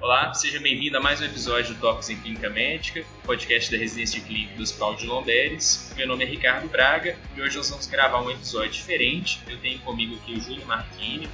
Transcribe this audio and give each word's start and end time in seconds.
Olá, 0.00 0.32
seja 0.32 0.58
bem-vindo 0.58 0.96
a 0.96 1.00
mais 1.00 1.20
um 1.20 1.26
episódio 1.26 1.74
do 1.74 1.80
Tópicos 1.80 2.08
em 2.08 2.18
Clínica 2.18 2.48
Médica, 2.48 3.04
podcast 3.22 3.70
da 3.70 3.76
Residência 3.76 4.18
de 4.18 4.26
Clínica 4.26 4.56
do 4.56 4.62
Hospital 4.62 4.96
de 4.96 5.06
Lomberes. 5.06 5.92
Meu 5.94 6.08
nome 6.08 6.24
é 6.24 6.26
Ricardo 6.26 6.66
Braga 6.70 7.18
e 7.36 7.42
hoje 7.42 7.58
nós 7.58 7.68
vamos 7.68 7.86
gravar 7.86 8.22
um 8.22 8.30
episódio 8.30 8.70
diferente. 8.70 9.42
Eu 9.46 9.58
tenho 9.58 9.78
comigo 9.80 10.14
aqui 10.16 10.32
o 10.32 10.40
Júlio 10.40 10.64
Marchini, 10.64 11.28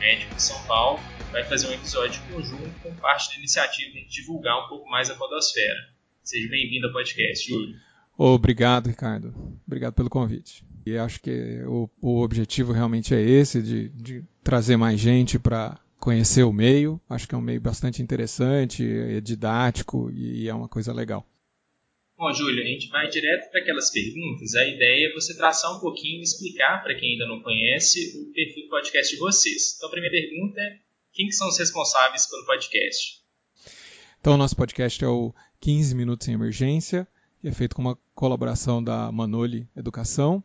médico 0.00 0.34
de 0.34 0.42
São 0.42 0.60
Paulo, 0.64 0.98
vai 1.30 1.44
fazer 1.44 1.68
um 1.68 1.72
episódio 1.72 2.20
conjunto 2.32 2.68
com 2.82 2.92
parte 2.96 3.30
da 3.30 3.36
iniciativa 3.36 3.92
de 3.92 4.08
divulgar 4.08 4.64
um 4.64 4.68
pouco 4.68 4.90
mais 4.90 5.08
a 5.08 5.14
podosfera. 5.14 5.88
Seja 6.24 6.48
bem-vindo 6.50 6.88
ao 6.88 6.92
podcast, 6.92 7.48
Júlio. 7.48 7.76
Obrigado, 8.16 8.88
Ricardo. 8.88 9.32
Obrigado 9.64 9.94
pelo 9.94 10.10
convite. 10.10 10.64
E 10.84 10.98
acho 10.98 11.20
que 11.20 11.62
o, 11.66 11.88
o 12.02 12.20
objetivo 12.20 12.72
realmente 12.72 13.14
é 13.14 13.20
esse, 13.20 13.62
de, 13.62 13.88
de 13.90 14.24
trazer 14.42 14.76
mais 14.76 14.98
gente 14.98 15.38
para 15.38 15.78
conhecer 15.98 16.42
o 16.42 16.52
meio. 16.52 17.00
Acho 17.08 17.28
que 17.28 17.34
é 17.34 17.38
um 17.38 17.42
meio 17.42 17.60
bastante 17.60 18.02
interessante, 18.02 18.84
é 18.84 19.20
didático 19.20 20.10
e 20.12 20.48
é 20.48 20.54
uma 20.54 20.68
coisa 20.68 20.92
legal. 20.92 21.26
Bom, 22.16 22.32
Júlio, 22.32 22.64
a 22.64 22.66
gente 22.66 22.88
vai 22.88 23.08
direto 23.08 23.48
para 23.50 23.60
aquelas 23.60 23.90
perguntas. 23.90 24.54
A 24.56 24.66
ideia 24.66 25.08
é 25.08 25.12
você 25.12 25.36
traçar 25.36 25.76
um 25.76 25.78
pouquinho 25.78 26.18
e 26.18 26.22
explicar 26.22 26.82
para 26.82 26.94
quem 26.96 27.12
ainda 27.12 27.28
não 27.28 27.40
conhece 27.40 28.18
o 28.18 28.32
perfil 28.32 28.64
do 28.64 28.70
podcast 28.70 29.14
de 29.14 29.20
vocês. 29.20 29.76
Então, 29.76 29.88
a 29.88 29.92
primeira 29.92 30.16
pergunta 30.16 30.60
é: 30.60 30.78
quem 31.12 31.26
que 31.26 31.32
são 31.32 31.48
os 31.48 31.56
responsáveis 31.56 32.26
pelo 32.26 32.44
podcast? 32.44 33.20
Então, 34.20 34.34
o 34.34 34.36
nosso 34.36 34.56
podcast 34.56 35.04
é 35.04 35.06
o 35.06 35.32
15 35.60 35.94
Minutos 35.94 36.26
em 36.26 36.32
Emergência, 36.32 37.06
que 37.40 37.46
é 37.46 37.52
feito 37.52 37.76
com 37.76 37.82
uma 37.82 37.96
colaboração 38.16 38.82
da 38.82 39.12
Manoli 39.12 39.68
Educação 39.76 40.42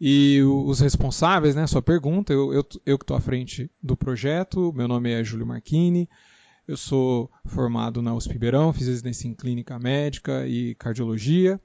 e 0.00 0.42
os 0.42 0.80
responsáveis, 0.80 1.54
né, 1.54 1.66
sua 1.66 1.80
pergunta, 1.80 2.32
eu, 2.32 2.52
eu, 2.52 2.66
eu 2.84 2.98
que 2.98 3.04
estou 3.04 3.16
à 3.16 3.20
frente 3.20 3.70
do 3.82 3.96
projeto, 3.96 4.72
meu 4.74 4.86
nome 4.86 5.10
é 5.10 5.24
Júlio 5.24 5.46
Marchini, 5.46 6.08
eu 6.68 6.76
sou 6.76 7.30
formado 7.44 8.02
na 8.02 8.14
USP 8.14 8.32
Ribeirão, 8.32 8.72
fiz 8.72 8.88
residência 8.88 9.28
em 9.28 9.34
clínica 9.34 9.78
médica 9.78 10.46
e 10.46 10.74
cardiologia, 10.74 11.60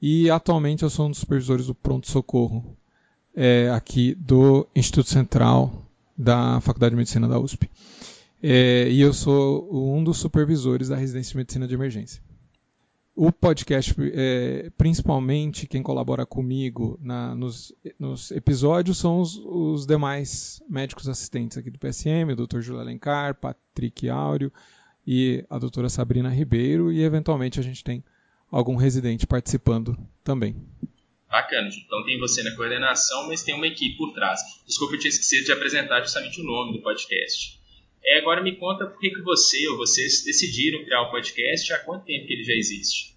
e 0.00 0.30
atualmente 0.30 0.82
eu 0.82 0.90
sou 0.90 1.06
um 1.06 1.10
dos 1.10 1.18
supervisores 1.18 1.66
do 1.66 1.74
pronto-socorro 1.74 2.76
é, 3.34 3.70
aqui 3.70 4.14
do 4.14 4.66
Instituto 4.74 5.10
Central 5.10 5.86
da 6.16 6.60
Faculdade 6.60 6.90
de 6.90 6.96
Medicina 6.96 7.28
da 7.28 7.38
USP. 7.38 7.70
É, 8.42 8.88
e 8.88 9.00
eu 9.00 9.12
sou 9.12 9.68
um 9.96 10.02
dos 10.02 10.18
supervisores 10.18 10.88
da 10.88 10.96
residência 10.96 11.32
de 11.32 11.36
medicina 11.36 11.68
de 11.68 11.74
emergência. 11.74 12.22
O 13.20 13.32
podcast, 13.32 13.96
é, 14.14 14.70
principalmente 14.78 15.66
quem 15.66 15.82
colabora 15.82 16.24
comigo 16.24 16.96
na, 17.02 17.34
nos, 17.34 17.74
nos, 17.98 18.30
episódios, 18.30 18.98
são 18.98 19.18
os, 19.18 19.36
os, 19.44 19.84
demais 19.84 20.62
médicos 20.70 21.08
assistentes 21.08 21.58
aqui 21.58 21.68
do 21.68 21.80
PSM, 21.80 22.30
o 22.30 22.36
Dr. 22.36 22.60
Júlio 22.60 22.80
Alencar, 22.80 23.34
Patrick 23.34 24.08
Áureo 24.08 24.52
e 25.04 25.44
a 25.50 25.58
doutora 25.58 25.88
Sabrina 25.88 26.28
Ribeiro, 26.28 26.92
e 26.92 27.02
eventualmente 27.02 27.58
a 27.58 27.62
gente 27.62 27.82
tem 27.82 28.04
algum 28.52 28.76
residente 28.76 29.26
participando 29.26 29.98
também. 30.22 30.54
Bacana, 31.28 31.68
então 31.70 32.04
tem 32.04 32.20
você 32.20 32.44
na 32.44 32.54
coordenação, 32.54 33.26
mas 33.26 33.42
tem 33.42 33.52
uma 33.52 33.66
equipe 33.66 33.96
por 33.96 34.12
trás. 34.14 34.40
Desculpa, 34.64 34.94
eu 34.94 35.00
tinha 35.00 35.08
esquecido 35.08 35.44
de 35.44 35.50
apresentar 35.50 36.02
justamente 36.02 36.40
o 36.40 36.44
nome 36.44 36.72
do 36.72 36.84
podcast. 36.84 37.57
É, 38.04 38.18
agora 38.18 38.42
me 38.42 38.56
conta 38.56 38.86
por 38.86 38.98
que, 38.98 39.10
você 39.22 39.68
ou 39.68 39.76
vocês 39.76 40.22
decidiram 40.24 40.84
criar 40.84 41.02
o 41.02 41.10
podcast 41.10 41.72
há 41.72 41.78
quanto 41.80 42.04
tempo 42.04 42.26
que 42.26 42.32
ele 42.32 42.44
já 42.44 42.54
existe? 42.54 43.16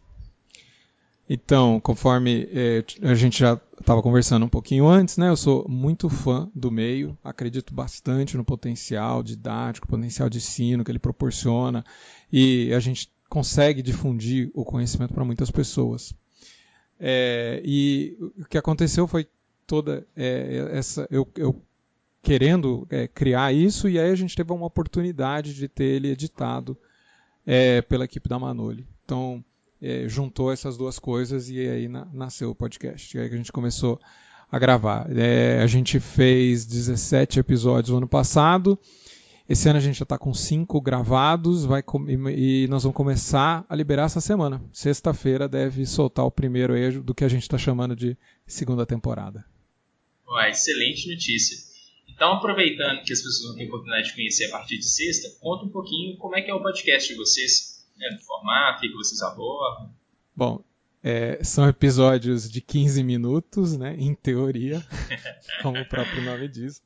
Então, 1.29 1.79
conforme 1.79 2.49
é, 2.51 2.83
a 3.03 3.15
gente 3.15 3.39
já 3.39 3.59
estava 3.79 4.01
conversando 4.01 4.45
um 4.45 4.49
pouquinho 4.49 4.85
antes, 4.85 5.17
né, 5.17 5.29
eu 5.29 5.37
sou 5.37 5.65
muito 5.69 6.09
fã 6.09 6.51
do 6.53 6.69
meio, 6.69 7.17
acredito 7.23 7.73
bastante 7.73 8.35
no 8.35 8.43
potencial 8.43 9.23
didático, 9.23 9.87
potencial 9.87 10.29
de 10.29 10.39
ensino 10.39 10.83
que 10.83 10.91
ele 10.91 10.99
proporciona 10.99 11.85
e 12.31 12.73
a 12.73 12.79
gente 12.79 13.09
consegue 13.29 13.81
difundir 13.81 14.51
o 14.53 14.65
conhecimento 14.65 15.13
para 15.13 15.23
muitas 15.23 15.49
pessoas. 15.49 16.13
É, 16.99 17.61
e 17.63 18.17
o 18.37 18.45
que 18.45 18.57
aconteceu 18.57 19.07
foi 19.07 19.25
toda 19.65 20.05
é, 20.13 20.69
essa 20.73 21.07
eu, 21.09 21.25
eu 21.37 21.61
querendo 22.21 22.87
é, 22.89 23.07
criar 23.07 23.53
isso, 23.53 23.89
e 23.89 23.99
aí 23.99 24.11
a 24.11 24.15
gente 24.15 24.35
teve 24.35 24.51
uma 24.51 24.65
oportunidade 24.65 25.53
de 25.53 25.67
ter 25.67 25.85
ele 25.85 26.09
editado 26.09 26.77
é, 27.45 27.81
pela 27.81 28.05
equipe 28.05 28.29
da 28.29 28.37
Manoli. 28.37 28.87
Então, 29.03 29.43
é, 29.81 30.07
juntou 30.07 30.51
essas 30.51 30.77
duas 30.77 30.99
coisas 30.99 31.49
e 31.49 31.59
aí 31.59 31.87
na, 31.87 32.05
nasceu 32.13 32.51
o 32.51 32.55
podcast. 32.55 33.17
E 33.17 33.19
aí 33.19 33.27
que 33.27 33.35
a 33.35 33.37
gente 33.37 33.51
começou 33.51 33.99
a 34.51 34.59
gravar. 34.59 35.07
É, 35.17 35.61
a 35.61 35.67
gente 35.67 35.99
fez 35.99 36.65
17 36.65 37.39
episódios 37.39 37.89
no 37.89 37.97
ano 37.97 38.07
passado. 38.07 38.77
Esse 39.49 39.67
ano 39.67 39.79
a 39.79 39.81
gente 39.81 39.97
já 39.97 40.03
está 40.03 40.17
com 40.17 40.33
cinco 40.33 40.79
gravados 40.79 41.65
vai 41.65 41.83
e 42.37 42.67
nós 42.69 42.83
vamos 42.83 42.95
começar 42.95 43.65
a 43.67 43.75
liberar 43.75 44.05
essa 44.05 44.21
semana. 44.21 44.61
Sexta-feira 44.71 45.47
deve 45.47 45.85
soltar 45.85 46.25
o 46.25 46.31
primeiro 46.31 47.01
do 47.01 47.13
que 47.13 47.25
a 47.25 47.27
gente 47.27 47.41
está 47.41 47.57
chamando 47.57 47.95
de 47.95 48.15
segunda 48.45 48.85
temporada. 48.85 49.43
Ué, 50.29 50.51
excelente 50.51 51.09
notícia. 51.09 51.70
Então, 52.21 52.33
aproveitando 52.33 53.01
que 53.01 53.13
as 53.13 53.19
pessoas 53.19 53.47
vão 53.47 53.55
ter 53.55 53.63
a 53.63 53.65
oportunidade 53.65 54.09
de 54.09 54.13
conhecer 54.13 54.45
a 54.45 54.51
partir 54.51 54.77
de 54.77 54.87
sexta, 54.87 55.27
conta 55.39 55.65
um 55.65 55.69
pouquinho 55.69 56.15
como 56.17 56.35
é 56.35 56.41
que 56.43 56.51
é 56.51 56.53
o 56.53 56.61
podcast 56.61 57.11
de 57.11 57.17
vocês, 57.17 57.83
né, 57.97 58.09
do 58.11 58.23
formato, 58.23 58.77
o 58.77 58.81
que 58.81 58.93
vocês 58.93 59.19
abordam. 59.23 59.91
Bom, 60.35 60.63
é, 61.01 61.43
são 61.43 61.67
episódios 61.67 62.47
de 62.47 62.61
15 62.61 63.03
minutos, 63.03 63.75
né, 63.75 63.95
em 63.97 64.13
teoria, 64.13 64.85
como 65.63 65.79
o 65.79 65.89
próprio 65.89 66.21
nome 66.23 66.47
diz. 66.47 66.83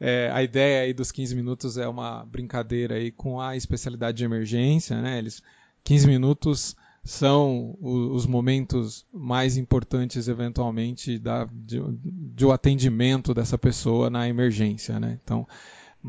É, 0.00 0.28
a 0.32 0.42
ideia 0.42 0.82
aí 0.82 0.92
dos 0.92 1.12
15 1.12 1.36
minutos 1.36 1.78
é 1.78 1.86
uma 1.86 2.24
brincadeira 2.24 2.96
aí 2.96 3.12
com 3.12 3.40
a 3.40 3.56
especialidade 3.56 4.18
de 4.18 4.24
emergência, 4.24 5.00
né? 5.00 5.18
Eles 5.18 5.40
15 5.84 6.08
minutos 6.08 6.74
são 7.08 7.74
os 7.80 8.26
momentos 8.26 9.06
mais 9.10 9.56
importantes, 9.56 10.28
eventualmente, 10.28 11.18
da, 11.18 11.48
de, 11.50 11.80
de 12.04 12.44
o 12.44 12.52
atendimento 12.52 13.32
dessa 13.32 13.56
pessoa 13.56 14.10
na 14.10 14.28
emergência. 14.28 15.00
Né? 15.00 15.18
Então, 15.24 15.48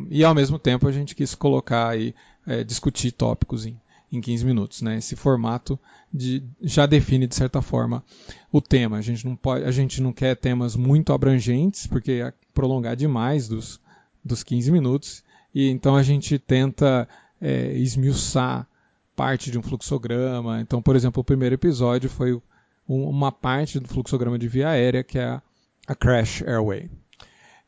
e 0.09 0.25
ao 0.25 0.35
mesmo 0.35 0.59
tempo 0.59 0.89
a 0.89 0.91
gente 0.91 1.15
quis 1.15 1.33
colocar 1.33 1.87
aí, 1.87 2.13
é, 2.45 2.65
discutir 2.65 3.13
tópicos 3.13 3.65
em, 3.65 3.79
em 4.11 4.19
15 4.19 4.45
minutos. 4.45 4.81
Né? 4.81 4.97
Esse 4.97 5.15
formato 5.15 5.79
de, 6.13 6.43
já 6.61 6.85
define, 6.85 7.27
de 7.27 7.35
certa 7.35 7.61
forma, 7.61 8.03
o 8.51 8.59
tema. 8.59 8.97
A 8.97 9.01
gente 9.01 9.25
não, 9.25 9.37
pode, 9.37 9.63
a 9.63 9.71
gente 9.71 10.01
não 10.01 10.11
quer 10.11 10.35
temas 10.35 10.75
muito 10.75 11.13
abrangentes, 11.13 11.87
porque 11.87 12.11
é 12.11 12.33
prolongar 12.53 12.97
demais 12.97 13.47
dos, 13.47 13.79
dos 14.21 14.43
15 14.43 14.69
minutos, 14.69 15.23
e 15.55 15.69
então 15.69 15.95
a 15.95 16.03
gente 16.03 16.37
tenta 16.37 17.07
é, 17.39 17.71
esmiuçar 17.77 18.67
parte 19.19 19.51
de 19.51 19.59
um 19.59 19.61
fluxograma. 19.61 20.61
Então, 20.61 20.81
por 20.81 20.95
exemplo, 20.95 21.19
o 21.19 21.25
primeiro 21.25 21.55
episódio 21.55 22.09
foi 22.09 22.41
uma 22.87 23.33
parte 23.33 23.77
do 23.77 23.85
fluxograma 23.85 24.39
de 24.39 24.47
via 24.47 24.69
aérea, 24.69 25.03
que 25.03 25.19
é 25.19 25.25
a, 25.25 25.41
a 25.85 25.93
Crash 25.93 26.41
Airway. 26.43 26.89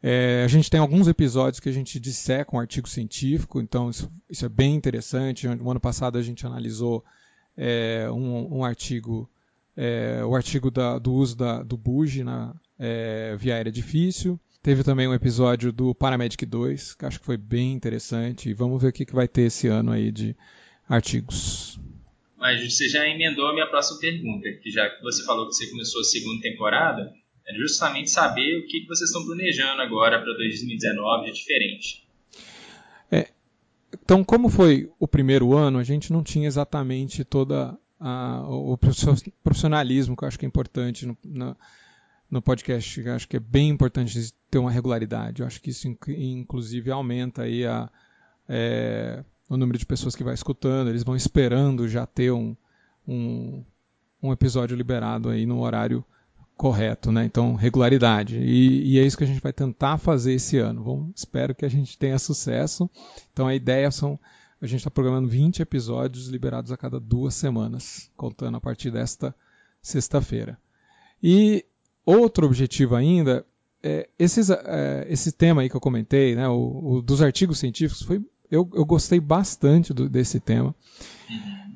É, 0.01 0.44
a 0.45 0.47
gente 0.47 0.72
tem 0.72 0.79
alguns 0.79 1.09
episódios 1.09 1.59
que 1.59 1.67
a 1.67 1.72
gente 1.73 2.00
disseca 2.00 2.56
um 2.56 2.59
artigo 2.59 2.88
científico, 2.88 3.59
então 3.59 3.90
isso, 3.90 4.09
isso 4.29 4.45
é 4.45 4.50
bem 4.50 4.73
interessante. 4.73 5.45
No 5.45 5.69
ano 5.69 5.79
passado 5.81 6.17
a 6.17 6.22
gente 6.22 6.47
analisou 6.47 7.03
é, 7.57 8.09
um, 8.09 8.59
um, 8.59 8.63
artigo, 8.63 9.29
é, 9.75 10.23
o 10.23 10.34
artigo 10.34 10.72
da, 10.72 10.97
do 11.00 11.11
uso 11.11 11.35
da, 11.35 11.61
do 11.61 11.75
BUGE 11.75 12.23
na 12.23 12.56
é, 12.79 13.35
via 13.38 13.56
aérea 13.56 13.73
difícil. 13.73 14.40
Teve 14.63 14.85
também 14.85 15.06
um 15.06 15.13
episódio 15.13 15.73
do 15.73 15.94
Paramedic 15.94 16.45
2, 16.45 16.95
que 16.95 17.06
acho 17.06 17.19
que 17.19 17.25
foi 17.25 17.35
bem 17.35 17.73
interessante. 17.73 18.50
E 18.50 18.53
vamos 18.53 18.81
ver 18.81 18.88
o 18.88 18.94
que, 18.94 19.06
que 19.06 19.13
vai 19.13 19.28
ter 19.28 19.41
esse 19.41 19.67
ano 19.67 19.91
aí 19.91 20.13
de, 20.13 20.34
artigos. 20.91 21.79
Mas 22.38 22.62
você 22.62 22.90
já 22.90 23.07
emendou 23.07 23.47
a 23.47 23.53
minha 23.53 23.68
próxima 23.68 24.00
pergunta, 24.00 24.52
que 24.62 24.69
já 24.69 24.90
que 24.90 25.02
você 25.02 25.24
falou 25.24 25.47
que 25.47 25.53
você 25.53 25.69
começou 25.69 26.02
a 26.02 26.03
segunda 26.03 26.41
temporada, 26.41 27.13
é 27.47 27.53
justamente 27.53 28.09
saber 28.09 28.57
o 28.57 28.68
que 28.68 28.85
vocês 28.88 29.09
estão 29.09 29.25
planejando 29.25 29.81
agora 29.81 30.19
para 30.19 30.34
2019 30.34 31.28
de 31.28 31.34
diferente. 31.34 32.07
É, 33.11 33.29
então, 33.93 34.23
como 34.23 34.49
foi 34.49 34.91
o 34.99 35.08
primeiro 35.08 35.55
ano, 35.55 35.78
a 35.78 35.84
gente 35.84 36.11
não 36.11 36.23
tinha 36.23 36.47
exatamente 36.47 37.23
toda 37.23 37.78
a, 37.99 38.44
o 38.47 38.78
profissionalismo 39.44 40.17
que 40.17 40.23
eu 40.23 40.28
acho 40.28 40.40
que 40.40 40.46
é 40.46 40.47
importante 40.47 41.05
no, 41.05 41.17
no, 41.23 41.58
no 42.29 42.41
podcast. 42.41 42.99
Eu 42.99 43.14
acho 43.14 43.28
que 43.28 43.37
é 43.37 43.40
bem 43.40 43.70
importante 43.70 44.34
ter 44.49 44.58
uma 44.58 44.72
regularidade. 44.72 45.41
Eu 45.41 45.47
acho 45.47 45.61
que 45.61 45.70
isso, 45.70 45.87
inclusive, 45.87 46.90
aumenta 46.90 47.44
aí 47.44 47.66
a, 47.66 47.90
é, 48.49 49.23
o 49.51 49.57
número 49.57 49.77
de 49.77 49.85
pessoas 49.85 50.15
que 50.15 50.23
vai 50.23 50.33
escutando, 50.33 50.87
eles 50.87 51.03
vão 51.03 51.13
esperando 51.13 51.85
já 51.85 52.05
ter 52.05 52.31
um, 52.31 52.55
um, 53.05 53.61
um 54.23 54.31
episódio 54.31 54.77
liberado 54.77 55.27
aí 55.27 55.45
no 55.45 55.59
horário 55.59 56.05
correto, 56.55 57.11
né? 57.11 57.25
Então, 57.25 57.53
regularidade. 57.55 58.39
E, 58.39 58.93
e, 58.93 58.97
é 58.97 59.03
isso 59.03 59.17
que 59.17 59.25
a 59.25 59.27
gente 59.27 59.41
vai 59.41 59.51
tentar 59.51 59.97
fazer 59.97 60.31
esse 60.31 60.57
ano. 60.57 60.81
Bom, 60.81 61.11
espero 61.13 61.53
que 61.53 61.65
a 61.65 61.69
gente 61.69 61.97
tenha 61.97 62.17
sucesso. 62.17 62.89
Então, 63.33 63.45
a 63.45 63.53
ideia 63.53 63.91
são. 63.91 64.17
A 64.61 64.65
gente 64.65 64.79
está 64.79 64.89
programando 64.89 65.27
20 65.27 65.61
episódios 65.61 66.29
liberados 66.29 66.71
a 66.71 66.77
cada 66.77 66.97
duas 66.97 67.35
semanas, 67.35 68.09
contando 68.15 68.55
a 68.55 68.61
partir 68.61 68.89
desta 68.89 69.35
sexta-feira. 69.81 70.57
E 71.21 71.65
outro 72.05 72.45
objetivo 72.45 72.95
ainda, 72.95 73.45
é, 73.83 74.07
esses, 74.17 74.49
é, 74.49 75.07
esse 75.09 75.33
tema 75.33 75.61
aí 75.61 75.69
que 75.69 75.75
eu 75.75 75.81
comentei, 75.81 76.35
né, 76.37 76.47
o, 76.47 76.81
o 76.83 77.01
dos 77.01 77.21
artigos 77.21 77.59
científicos, 77.59 78.03
foi 78.03 78.23
eu, 78.51 78.69
eu 78.73 78.85
gostei 78.85 79.19
bastante 79.19 79.93
do, 79.93 80.09
desse 80.09 80.39
tema. 80.39 80.75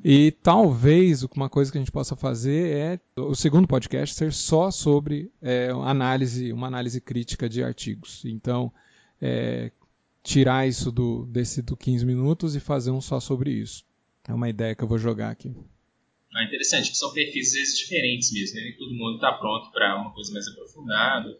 E 0.04 0.30
talvez 0.30 1.24
uma 1.34 1.48
coisa 1.48 1.72
que 1.72 1.78
a 1.78 1.80
gente 1.80 1.90
possa 1.90 2.14
fazer 2.14 2.76
é 2.76 3.00
o 3.20 3.34
segundo 3.34 3.66
podcast 3.66 4.14
ser 4.14 4.32
só 4.32 4.70
sobre 4.70 5.32
é, 5.42 5.70
análise, 5.70 6.52
uma 6.52 6.68
análise 6.68 7.00
crítica 7.00 7.48
de 7.48 7.64
artigos. 7.64 8.24
Então, 8.24 8.72
é, 9.20 9.72
tirar 10.22 10.68
isso 10.68 10.92
do, 10.92 11.26
desse 11.26 11.62
do 11.62 11.76
15 11.76 12.04
minutos 12.06 12.54
e 12.54 12.60
fazer 12.60 12.90
um 12.90 13.00
só 13.00 13.18
sobre 13.18 13.50
isso. 13.50 13.84
É 14.28 14.34
uma 14.34 14.48
ideia 14.48 14.74
que 14.74 14.84
eu 14.84 14.88
vou 14.88 14.98
jogar 14.98 15.30
aqui. 15.30 15.52
É 16.36 16.44
interessante, 16.44 16.94
são 16.96 17.12
perfis 17.12 17.52
vezes, 17.52 17.78
diferentes 17.78 18.30
mesmo, 18.30 18.60
né? 18.60 18.74
Todo 18.78 18.94
mundo 18.94 19.14
está 19.14 19.32
pronto 19.32 19.72
para 19.72 19.96
uma 19.96 20.12
coisa 20.12 20.32
mais 20.32 20.46
aprofundada. 20.46 21.36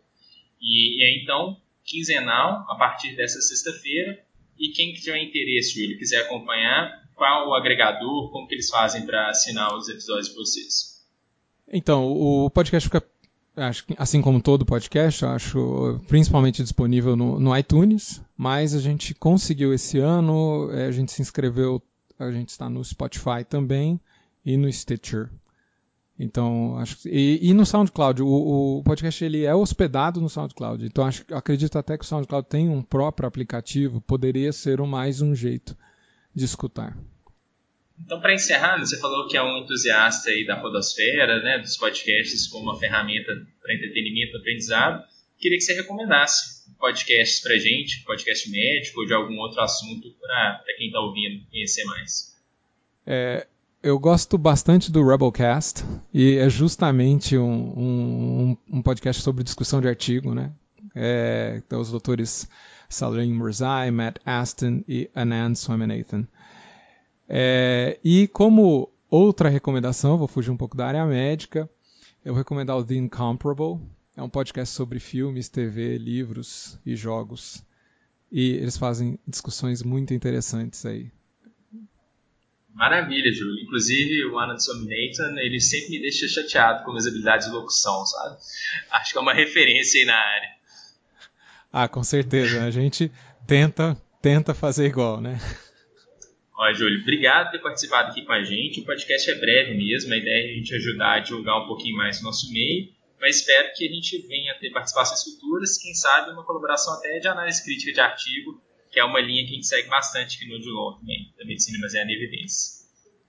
E, 0.60 1.00
e 1.00 1.04
aí, 1.04 1.20
então, 1.22 1.60
quinzenal, 1.84 2.64
a 2.68 2.74
partir 2.76 3.14
dessa 3.14 3.40
sexta-feira. 3.40 4.25
E 4.58 4.70
quem 4.70 4.92
tiver 4.94 5.22
interesse, 5.22 5.74
Júlio, 5.74 5.98
quiser 5.98 6.22
acompanhar, 6.22 7.06
qual 7.14 7.48
o 7.48 7.54
agregador, 7.54 8.30
como 8.30 8.46
que 8.46 8.54
eles 8.54 8.68
fazem 8.68 9.04
para 9.04 9.30
assinar 9.30 9.74
os 9.74 9.88
episódios 9.88 10.28
de 10.28 10.34
vocês? 10.34 11.04
Então, 11.72 12.06
o 12.06 12.48
podcast 12.50 12.88
fica, 12.88 13.04
acho, 13.56 13.84
assim 13.96 14.22
como 14.22 14.40
todo 14.40 14.64
podcast, 14.64 15.24
acho 15.24 16.00
principalmente 16.06 16.62
disponível 16.62 17.16
no, 17.16 17.40
no 17.40 17.56
iTunes, 17.56 18.22
mas 18.36 18.74
a 18.74 18.80
gente 18.80 19.14
conseguiu 19.14 19.74
esse 19.74 19.98
ano, 19.98 20.70
é, 20.72 20.86
a 20.86 20.92
gente 20.92 21.10
se 21.10 21.20
inscreveu, 21.20 21.82
a 22.18 22.30
gente 22.30 22.50
está 22.50 22.70
no 22.70 22.84
Spotify 22.84 23.44
também 23.48 24.00
e 24.44 24.56
no 24.56 24.72
Stitcher. 24.72 25.28
Então, 26.18 26.78
acho 26.78 27.06
e, 27.06 27.38
e 27.42 27.52
no 27.52 27.66
SoundCloud, 27.66 28.22
o, 28.22 28.26
o, 28.78 28.82
podcast 28.82 29.22
ele 29.22 29.44
é 29.44 29.54
hospedado 29.54 30.20
no 30.20 30.30
SoundCloud. 30.30 30.84
Então, 30.84 31.04
acho, 31.04 31.24
acredito 31.34 31.76
até 31.76 31.98
que 31.98 32.04
o 32.04 32.08
SoundCloud 32.08 32.48
tem 32.48 32.68
um 32.68 32.82
próprio 32.82 33.28
aplicativo, 33.28 34.00
poderia 34.00 34.50
ser 34.52 34.80
mais 34.80 35.20
um 35.20 35.34
jeito 35.34 35.76
de 36.34 36.44
escutar. 36.44 36.96
Então, 38.02 38.20
para 38.20 38.34
encerrar, 38.34 38.78
você 38.78 38.98
falou 38.98 39.26
que 39.26 39.36
é 39.36 39.42
um 39.42 39.58
entusiasta 39.58 40.30
aí 40.30 40.46
da 40.46 40.56
podosfera, 40.56 41.42
né, 41.42 41.58
dos 41.58 41.76
podcasts 41.76 42.46
como 42.46 42.70
uma 42.70 42.78
ferramenta 42.78 43.32
para 43.60 43.74
entretenimento, 43.74 44.36
aprendizado. 44.38 45.04
Queria 45.38 45.58
que 45.58 45.64
você 45.64 45.74
recomendasse 45.74 46.56
podcasts 46.78 47.40
para 47.42 47.56
gente, 47.58 48.04
podcast 48.04 48.50
médico 48.50 49.00
ou 49.00 49.06
de 49.06 49.14
algum 49.14 49.36
outro 49.38 49.60
assunto 49.60 50.10
para 50.20 50.64
quem 50.78 50.86
está 50.86 51.00
ouvindo 51.00 51.44
conhecer 51.50 51.84
mais. 51.84 52.34
É, 53.06 53.46
eu 53.86 54.00
gosto 54.00 54.36
bastante 54.36 54.90
do 54.90 55.06
Rebelcast 55.06 55.84
e 56.12 56.38
é 56.38 56.50
justamente 56.50 57.38
um, 57.38 57.78
um, 57.78 58.56
um 58.68 58.82
podcast 58.82 59.22
sobre 59.22 59.44
discussão 59.44 59.80
de 59.80 59.86
artigo, 59.86 60.34
né? 60.34 60.52
É, 60.92 61.62
então, 61.64 61.80
os 61.80 61.92
doutores 61.92 62.48
Salim 62.88 63.32
Murzai, 63.32 63.92
Matt 63.92 64.18
Aston 64.26 64.82
e 64.88 65.08
Anand 65.14 65.54
Swaminathan. 65.54 66.26
É, 67.28 68.00
e 68.02 68.26
como 68.26 68.90
outra 69.08 69.48
recomendação, 69.48 70.18
vou 70.18 70.26
fugir 70.26 70.50
um 70.50 70.56
pouco 70.56 70.76
da 70.76 70.88
área 70.88 71.06
médica, 71.06 71.70
eu 72.24 72.34
vou 72.34 72.38
recomendar 72.38 72.76
o 72.76 72.84
The 72.84 72.96
Incomparable. 72.96 73.80
É 74.16 74.22
um 74.22 74.28
podcast 74.28 74.74
sobre 74.74 74.98
filmes, 74.98 75.48
TV, 75.48 75.96
livros 75.96 76.76
e 76.84 76.96
jogos. 76.96 77.62
E 78.32 78.50
eles 78.54 78.76
fazem 78.76 79.16
discussões 79.28 79.80
muito 79.80 80.12
interessantes 80.12 80.84
aí. 80.84 81.08
Maravilha, 82.76 83.32
Júlio. 83.32 83.64
Inclusive, 83.64 84.26
o 84.26 84.38
Anand 84.38 84.58
Nathan, 84.84 85.40
ele 85.40 85.58
sempre 85.58 85.92
me 85.92 86.02
deixa 86.02 86.28
chateado 86.28 86.84
com 86.84 86.92
as 86.92 87.06
habilidades 87.06 87.46
de 87.46 87.52
locução, 87.52 88.04
sabe? 88.04 88.36
Acho 88.90 89.12
que 89.12 89.18
é 89.18 89.20
uma 89.22 89.32
referência 89.32 89.98
aí 89.98 90.06
na 90.06 90.14
área. 90.14 90.48
Ah, 91.72 91.88
com 91.88 92.04
certeza. 92.04 92.62
A 92.62 92.70
gente 92.70 93.10
tenta, 93.46 93.96
tenta 94.20 94.52
fazer 94.52 94.84
igual, 94.84 95.22
né? 95.22 95.40
Ó, 96.54 96.70
Júlio, 96.74 97.00
obrigado 97.00 97.46
por 97.46 97.52
ter 97.52 97.62
participado 97.62 98.10
aqui 98.10 98.26
com 98.26 98.32
a 98.32 98.44
gente. 98.44 98.80
O 98.80 98.84
podcast 98.84 99.30
é 99.30 99.34
breve 99.36 99.74
mesmo, 99.74 100.12
a 100.12 100.16
ideia 100.18 100.46
é 100.46 100.52
a 100.52 100.54
gente 100.56 100.74
ajudar 100.74 101.14
a 101.14 101.20
divulgar 101.20 101.64
um 101.64 101.66
pouquinho 101.66 101.96
mais 101.96 102.20
o 102.20 102.24
nosso 102.24 102.52
meio, 102.52 102.90
mas 103.18 103.36
espero 103.36 103.72
que 103.74 103.88
a 103.88 103.90
gente 103.90 104.18
venha 104.28 104.54
ter 104.58 104.70
participações 104.70 105.22
futuras, 105.24 105.78
quem 105.78 105.94
sabe 105.94 106.30
uma 106.30 106.44
colaboração 106.44 106.92
até 106.94 107.18
de 107.20 107.28
análise 107.28 107.64
crítica 107.64 107.92
de 107.92 108.00
artigo 108.00 108.60
que 108.96 109.00
é 109.00 109.04
uma 109.04 109.20
linha 109.20 109.44
que 109.44 109.50
a 109.50 109.54
gente 109.56 109.66
segue 109.66 109.90
bastante 109.90 110.38
aqui 110.38 110.48
no 110.48 110.56
Odilon 110.56 110.94
também, 110.94 111.30
da 111.38 111.44
medicina 111.44 111.78
baseada 111.82 112.10
em 112.10 112.14
evidência. 112.14 112.86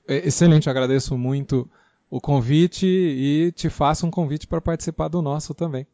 É, 0.08 0.26
excelente, 0.26 0.70
agradeço 0.70 1.18
muito 1.18 1.70
o 2.10 2.22
convite 2.22 2.86
e 2.88 3.52
te 3.52 3.70
faço 3.70 4.08
um 4.08 4.10
convite 4.10 4.48
para 4.48 4.62
participar 4.62 5.10
do 5.10 5.22
nosso 5.22 5.54
também. 5.54 5.86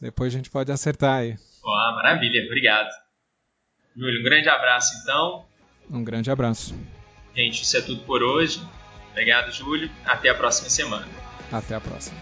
Depois 0.00 0.34
a 0.34 0.36
gente 0.36 0.50
pode 0.50 0.72
acertar 0.72 1.20
aí. 1.20 1.36
Ó, 1.62 1.94
maravilha, 1.94 2.44
obrigado. 2.46 2.90
Júlio, 3.96 4.18
um 4.18 4.24
grande 4.24 4.48
abraço 4.48 5.00
então. 5.04 5.46
Um 5.88 6.02
grande 6.02 6.28
abraço. 6.28 6.74
Gente, 7.32 7.62
isso 7.62 7.76
é 7.76 7.82
tudo 7.82 8.02
por 8.02 8.24
hoje. 8.24 8.60
Obrigado, 9.12 9.52
Júlio. 9.52 9.88
Até 10.04 10.30
a 10.30 10.34
próxima 10.34 10.68
semana. 10.68 11.06
Até 11.52 11.76
a 11.76 11.80
próxima. 11.80 12.18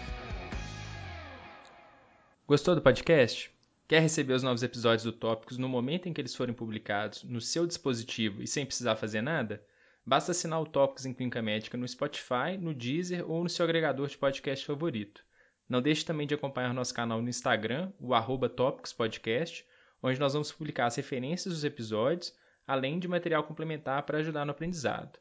Gostou 2.45 2.75
do 2.75 2.81
podcast? 2.81 3.49
Quer 3.89 4.03
receber 4.03 4.33
os 4.33 4.43
novos 4.43 4.61
episódios 4.61 5.03
do 5.03 5.11
Tópicos 5.11 5.57
no 5.57 5.67
momento 5.67 6.07
em 6.07 6.13
que 6.13 6.21
eles 6.21 6.35
forem 6.35 6.53
publicados, 6.53 7.23
no 7.23 7.41
seu 7.41 7.65
dispositivo 7.65 8.39
e 8.39 8.45
sem 8.45 8.63
precisar 8.63 8.95
fazer 8.95 9.19
nada? 9.19 9.65
Basta 10.05 10.29
assinar 10.29 10.61
o 10.61 10.65
Tópicos 10.67 11.07
em 11.07 11.13
Clínica 11.13 11.41
Médica 11.41 11.75
no 11.75 11.87
Spotify, 11.87 12.55
no 12.59 12.71
Deezer 12.71 13.27
ou 13.27 13.41
no 13.41 13.49
seu 13.49 13.63
agregador 13.63 14.07
de 14.07 14.15
podcast 14.15 14.63
favorito. 14.63 15.25
Não 15.67 15.81
deixe 15.81 16.05
também 16.05 16.27
de 16.27 16.35
acompanhar 16.35 16.71
nosso 16.71 16.93
canal 16.93 17.19
no 17.19 17.29
Instagram, 17.29 17.91
o 17.99 18.13
arroba 18.13 18.47
Podcast, 18.95 19.65
onde 20.03 20.19
nós 20.19 20.33
vamos 20.33 20.51
publicar 20.51 20.85
as 20.85 20.95
referências 20.95 21.51
dos 21.51 21.63
episódios, 21.63 22.31
além 22.67 22.99
de 22.99 23.07
material 23.07 23.43
complementar 23.43 24.03
para 24.03 24.19
ajudar 24.19 24.45
no 24.45 24.51
aprendizado. 24.51 25.17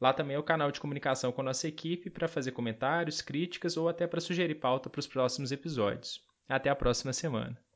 Lá 0.00 0.12
também 0.12 0.36
é 0.36 0.38
o 0.38 0.44
canal 0.44 0.70
de 0.70 0.78
comunicação 0.78 1.32
com 1.32 1.40
a 1.40 1.46
nossa 1.46 1.66
equipe 1.66 2.08
para 2.08 2.28
fazer 2.28 2.52
comentários, 2.52 3.20
críticas 3.20 3.76
ou 3.76 3.88
até 3.88 4.06
para 4.06 4.20
sugerir 4.20 4.60
pauta 4.60 4.88
para 4.88 5.00
os 5.00 5.08
próximos 5.08 5.50
episódios. 5.50 6.24
Até 6.48 6.70
a 6.70 6.76
próxima 6.76 7.12
semana. 7.12 7.60